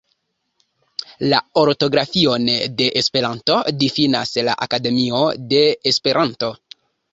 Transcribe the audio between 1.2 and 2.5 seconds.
La ortografion